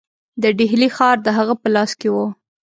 د 0.41 0.43
ډهلي 0.57 0.89
ښار 0.95 1.17
د 1.23 1.27
هغه 1.37 1.53
په 1.61 1.67
لاس 1.75 1.91
کې 1.99 2.07
وو. 2.13 2.25